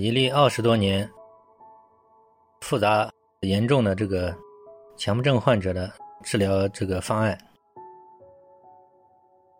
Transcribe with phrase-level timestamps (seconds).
[0.00, 1.06] 一例二十多年、
[2.62, 4.34] 复杂严重的这个
[4.96, 5.92] 强迫症患者的
[6.22, 7.38] 治疗这个方案。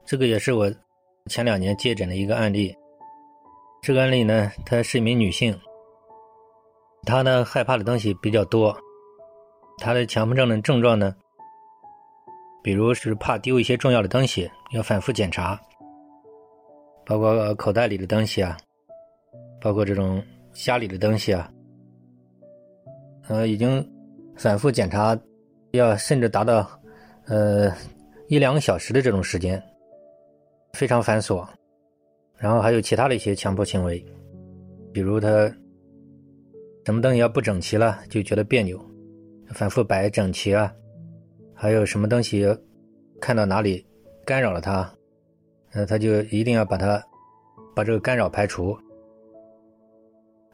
[0.06, 0.72] 这个也是我
[1.26, 2.74] 前两年接诊的一个案例。
[3.82, 5.54] 这个案例呢，她是一名女性，
[7.04, 8.74] 她呢害怕的东西比较多，
[9.76, 11.14] 她的强迫症的症状呢，
[12.62, 15.60] 比如是怕丢一些重要的东西，要反复检查，
[17.04, 18.56] 包括口袋里的东西啊。
[19.60, 20.22] 包括这种
[20.52, 21.52] 家里的东西啊，
[23.28, 23.86] 呃，已经
[24.36, 25.18] 反复检查，
[25.72, 26.68] 要甚至达到
[27.26, 27.72] 呃
[28.28, 29.62] 一两个小时的这种时间，
[30.72, 31.46] 非常繁琐。
[32.36, 34.02] 然后还有其他的一些强迫行为，
[34.94, 35.28] 比如他
[36.86, 38.82] 什么东西要不整齐了就觉得别扭，
[39.48, 40.72] 反复摆整齐啊，
[41.54, 42.46] 还有什么东西
[43.20, 43.86] 看到哪里
[44.24, 44.90] 干扰了他，
[45.72, 47.02] 呃，他就一定要把它
[47.76, 48.74] 把这个干扰排除。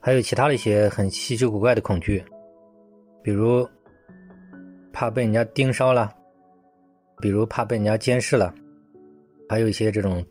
[0.07, 2.25] 还有其他的一些很稀奇古怪的恐惧，
[3.25, 3.69] 比如
[4.93, 6.15] 怕被人家盯梢了，
[7.21, 8.55] 比如怕被人家监视了，
[9.49, 10.25] 还有一些这种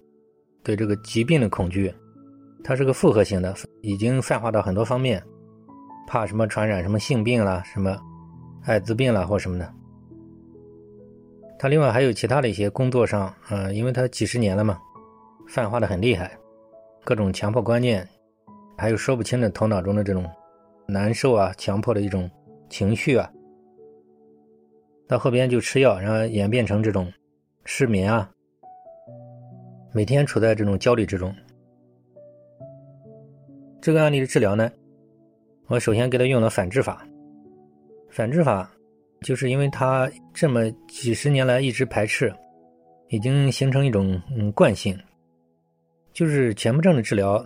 [0.64, 1.94] 对这个疾病的恐惧，
[2.64, 5.22] 它是个复合型的，已经泛化到很多方面，
[6.08, 8.00] 怕什么传染什么性病啦，什么
[8.64, 9.74] 艾滋病啦或什么的。
[11.60, 14.80] 他另外还有其他的一些工作上，嗯，因为他几十年了嘛，
[15.50, 16.32] 泛化的很厉害，
[17.04, 18.08] 各种强迫观念。
[18.78, 20.30] 还有说不清的头脑中的这种
[20.88, 22.30] 难受啊、强迫的一种
[22.70, 23.32] 情绪啊，
[25.08, 27.12] 到后边就吃药，然后演变成这种
[27.64, 28.30] 失眠啊，
[29.94, 31.34] 每天处在这种焦虑之中。
[33.82, 34.72] 这个案例的治疗呢，
[35.68, 37.06] 我首先给他用了反制法。
[38.10, 38.70] 反制法
[39.22, 42.34] 就是因为他这么几十年来一直排斥，
[43.10, 44.98] 已经形成一种嗯惯性，
[46.14, 47.46] 就是强迫症的治疗。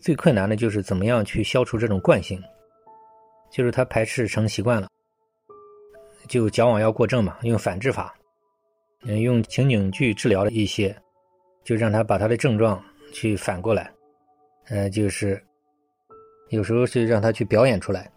[0.00, 2.42] 最困难的就是怎么样去消除这种惯性，
[3.50, 4.88] 就是他排斥成习惯了，
[6.28, 8.14] 就矫枉要过正嘛，用反制法，
[9.02, 10.96] 嗯，用情景剧治疗了一些，
[11.64, 12.82] 就让他把他的症状
[13.12, 13.92] 去反过来，
[14.68, 15.42] 呃，就是
[16.50, 18.10] 有时候是让他去表演出来，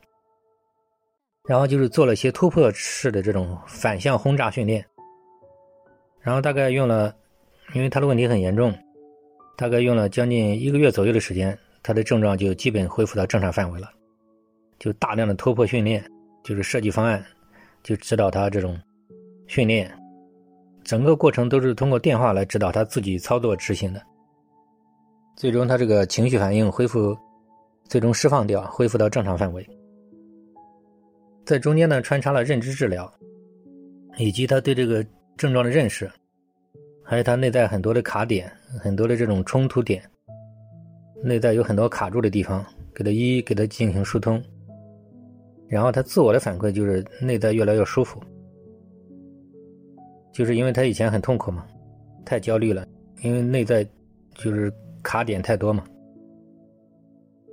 [1.47, 4.85] 然后就是做了一些突破式的这种反向轰炸训练，
[6.21, 7.15] 然后大概用了，
[7.73, 8.71] 因为他的问题很严重，
[9.57, 11.57] 大概用了将近一个月左右的时间。
[11.83, 13.89] 他的症状就基本恢复到正常范围了，
[14.79, 16.03] 就大量的突破训练，
[16.43, 17.23] 就是设计方案，
[17.83, 18.79] 就指导他这种
[19.47, 19.91] 训练，
[20.83, 24.01] 整个过程都是通过电话来指导他自己操作执行的。
[25.35, 27.17] 最终他这个情绪反应恢复，
[27.85, 29.67] 最终释放掉，恢复到正常范围。
[31.43, 33.11] 在中间呢，穿插了认知治疗，
[34.17, 35.03] 以及他对这个
[35.35, 36.09] 症状的认识，
[37.03, 40.03] 还有他内在很多的卡点，很多的这种冲突点。
[41.23, 44.41] 内在有很多卡住的地方，给他一一给他进行疏通，
[45.67, 48.19] 然后他自我的反馈就是内在越来越舒服，
[50.33, 51.65] 就是因为他以前很痛苦嘛，
[52.25, 52.87] 太焦虑了，
[53.21, 53.87] 因为内在
[54.35, 54.73] 就是
[55.03, 55.83] 卡点太多嘛。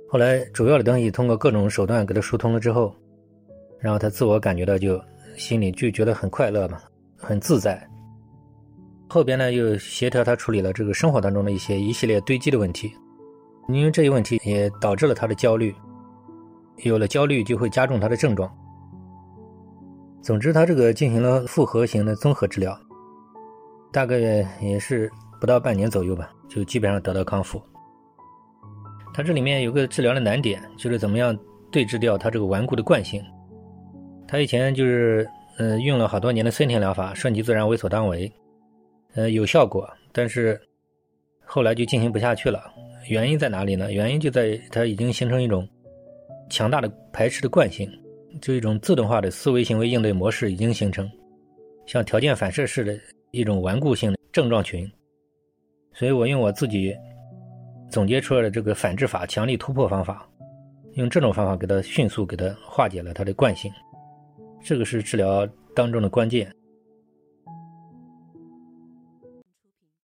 [0.07, 2.93] 后来主要的东西通过各种手段给他疏通了之后，
[3.79, 4.99] 然后他自我感觉到就
[5.37, 6.81] 心里就觉得很快乐嘛，
[7.15, 7.87] 很自在。
[9.07, 12.91] 后边呢又协调他处理了这个生活当中的一些一系列堆积的问题。
[13.71, 15.73] 因为这一问题也导致了他的焦虑，
[16.77, 18.51] 有了焦虑就会加重他的症状。
[20.21, 22.77] 总之，他这个进行了复合型的综合治疗，
[23.91, 24.17] 大概
[24.61, 25.09] 也是
[25.39, 27.61] 不到半年左右吧，就基本上得到康复。
[29.13, 31.37] 他这里面有个治疗的难点，就是怎么样
[31.71, 33.23] 对治掉他这个顽固的惯性。
[34.27, 38.31] 他以前就是呃用了好多年的森田疗法，顺其自然，为所当为，
[39.15, 40.59] 呃有效果，但是
[41.45, 42.61] 后来就进行不下去了。
[43.07, 43.91] 原因在哪里呢？
[43.91, 45.67] 原因就在它已经形成一种
[46.49, 47.89] 强大的排斥的惯性，
[48.41, 51.09] 就一种自动化的思维行为应对模式已经形成，
[51.87, 52.99] 像条件反射式的
[53.31, 54.89] 一种顽固性的症状群。
[55.93, 56.95] 所以我用我自己
[57.89, 60.29] 总结出来的这个反制法、强力突破方法，
[60.93, 63.71] 用这种方法给它迅速给它化解了它的惯性，
[64.63, 66.53] 这个是治疗当中的关键。